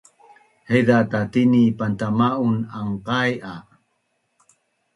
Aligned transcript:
Haiza 0.69 0.97
tatini 1.11 1.61
pantama’un 1.77 2.55
anqai 2.79 3.31
a 3.51 3.53